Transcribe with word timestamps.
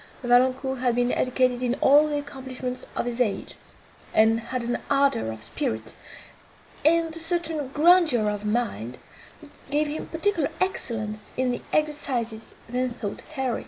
Valancourt 0.23 0.79
had 0.79 0.95
been 0.95 1.11
educated 1.11 1.61
in 1.61 1.75
all 1.75 2.07
the 2.07 2.17
accomplishments 2.17 2.87
of 2.95 3.05
his 3.05 3.21
age, 3.21 3.53
and 4.15 4.39
had 4.39 4.63
an 4.63 4.79
ardour 4.89 5.31
of 5.31 5.43
spirit, 5.43 5.95
and 6.83 7.15
a 7.15 7.19
certain 7.19 7.67
grandeur 7.67 8.27
of 8.27 8.43
mind, 8.43 8.97
that 9.41 9.51
gave 9.69 9.85
him 9.87 10.07
particular 10.07 10.49
excellence 10.59 11.31
in 11.37 11.51
the 11.51 11.61
exercises 11.71 12.55
then 12.67 12.89
thought 12.89 13.21
heroic. 13.35 13.59